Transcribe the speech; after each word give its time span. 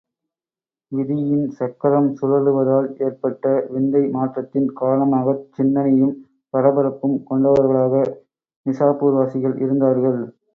விதியின் 0.91 1.43
சக்கரம் 1.57 2.07
சுழலுவதால் 2.15 2.87
ஏற்பட்ட 2.99 3.43
விந்தை 3.73 4.01
மாற்றத்தின் 4.15 4.67
காரணமாகச் 4.73 5.45
சிந்தனையும் 5.57 6.15
பரபரப்பும் 6.53 7.15
கொண்டவர்களாக 7.23 8.03
நிசாப்பூர்வாசிகள் 8.65 9.55
இருந்தார்கள். 9.61 10.19